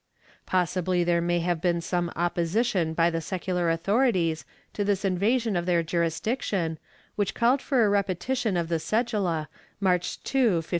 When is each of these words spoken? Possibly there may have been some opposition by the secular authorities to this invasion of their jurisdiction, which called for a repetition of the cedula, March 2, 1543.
Possibly 0.47 1.03
there 1.03 1.21
may 1.21 1.41
have 1.41 1.61
been 1.61 1.79
some 1.79 2.11
opposition 2.15 2.95
by 2.95 3.11
the 3.11 3.21
secular 3.21 3.69
authorities 3.69 4.45
to 4.73 4.83
this 4.83 5.05
invasion 5.05 5.55
of 5.55 5.67
their 5.67 5.83
jurisdiction, 5.83 6.79
which 7.15 7.35
called 7.35 7.61
for 7.61 7.85
a 7.85 7.89
repetition 7.89 8.57
of 8.57 8.67
the 8.67 8.79
cedula, 8.79 9.47
March 9.79 10.13
2, 10.23 10.37
1543. 10.65 10.69